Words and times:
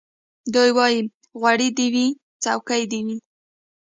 دی 0.53 0.69
وايي 0.77 0.99
غوړي 1.39 1.69
دي 1.77 1.87
وي 1.93 2.07
څوکۍ 2.43 2.83
دي 2.91 2.99
وي 3.07 3.17